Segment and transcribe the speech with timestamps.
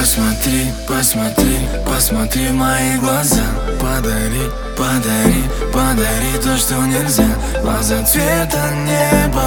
[0.00, 3.44] Посмотри, посмотри, посмотри в мои глаза.
[3.78, 7.28] Подари, подари, подари то, что нельзя.
[7.60, 9.39] Глаза цвета неба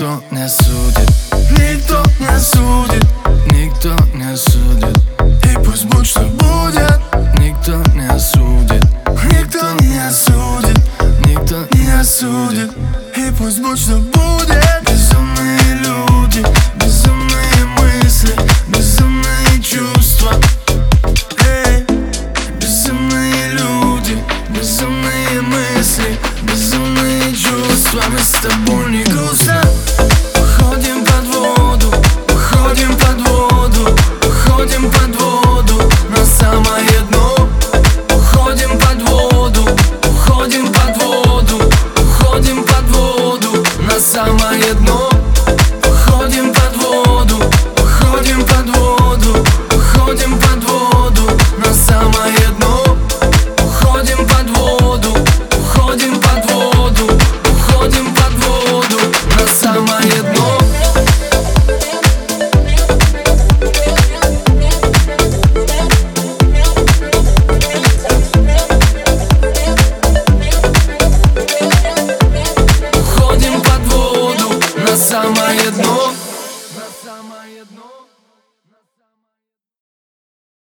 [0.00, 1.10] Никто не судит,
[1.58, 3.04] никто не судит,
[3.52, 4.96] никто не судит.
[5.44, 6.98] И пусть будь что будет,
[7.38, 8.82] никто не осудит,
[9.30, 10.78] никто не осудит,
[11.26, 12.72] никто не осудит
[13.14, 14.64] И пусть будь что будет.
[14.88, 18.34] Безумные люди, безумные мысли,
[18.68, 20.32] безумные чувства.
[21.44, 21.84] Эй,
[22.58, 24.16] безумные люди,
[24.48, 28.00] безумные мысли, безумные чувства.
[28.10, 29.19] Мы с тобой не
[75.92, 76.29] Oh.